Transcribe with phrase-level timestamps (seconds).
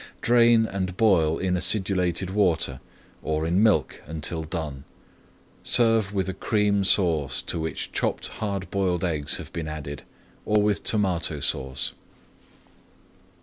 [0.23, 2.79] Drain and boil in acidulated water
[3.21, 4.83] or in milk until done.
[5.61, 10.01] Serve with a Cream Sauce to which chopped hard boiled eggs have been added,
[10.43, 11.91] or with Tomato Sauce.